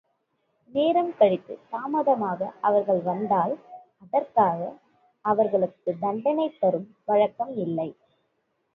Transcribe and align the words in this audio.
நேரம் 0.73 1.17
கழித்துத் 1.17 1.67
தாமதமாக 1.69 2.51
அவர்கள் 2.61 3.01
வந்தால் 3.01 3.53
அதற்காக 3.99 4.59
அவர்களுக்குத் 5.25 5.99
தண்டனை 5.99 6.57
தரும் 6.59 6.95
வழக்கம் 7.05 7.55
இல்லை. 7.57 7.89